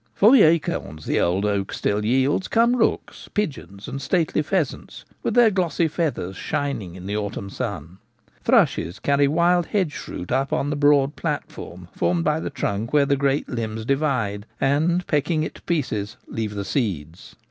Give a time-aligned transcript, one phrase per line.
[0.15, 5.35] For the acorns the old oak still yields come rooks,, pigeons, and stately pheasants, with
[5.35, 7.99] their glossy feathers shining in the autumn sun.
[8.43, 13.05] Thrushes carry wild hedge fruit up on the broad platform formed by the trunk where
[13.05, 17.35] the great limbs divide, and, pecking it to pieces, leave the seeds.